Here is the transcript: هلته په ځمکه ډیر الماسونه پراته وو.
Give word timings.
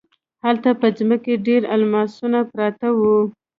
هلته 0.45 0.69
په 0.79 0.87
ځمکه 0.97 1.33
ډیر 1.47 1.61
الماسونه 1.75 2.39
پراته 2.51 2.89
وو. 2.97 3.17